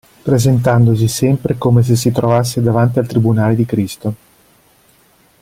[0.23, 4.15] Presentandosi sempre come se si trovasse davanti al tribunale di Cristo.